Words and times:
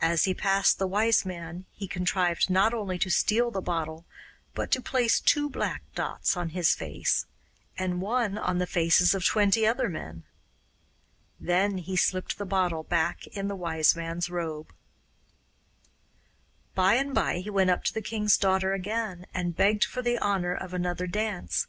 As 0.00 0.26
he 0.26 0.32
passed 0.32 0.78
the 0.78 0.86
Wise 0.86 1.24
Man 1.26 1.64
he 1.72 1.88
contrived 1.88 2.48
not 2.48 2.72
only 2.72 3.00
to 3.00 3.10
steal 3.10 3.50
the 3.50 3.60
bottle 3.60 4.04
but 4.54 4.70
to 4.70 4.80
place 4.80 5.18
two 5.18 5.50
black 5.50 5.82
dots 5.96 6.36
on 6.36 6.50
his 6.50 6.72
face, 6.76 7.26
and 7.76 8.00
one 8.00 8.38
on 8.38 8.58
the 8.58 8.66
faces 8.68 9.12
of 9.12 9.24
twenty 9.24 9.66
other 9.66 9.88
men. 9.88 10.22
Then 11.40 11.78
he 11.78 11.96
slipped 11.96 12.38
the 12.38 12.46
bottle 12.46 12.84
back 12.84 13.26
in 13.26 13.48
the 13.48 13.56
Wise 13.56 13.96
Man's 13.96 14.30
robe. 14.30 14.72
By 16.76 16.94
and 16.94 17.12
by 17.12 17.38
he 17.38 17.50
went 17.50 17.70
up 17.70 17.82
to 17.86 17.92
the 17.92 18.00
king's 18.00 18.38
daughter 18.38 18.72
again, 18.72 19.26
and 19.34 19.56
begged 19.56 19.84
for 19.84 20.00
the 20.00 20.16
honour 20.20 20.54
of 20.54 20.74
another 20.74 21.08
dance. 21.08 21.66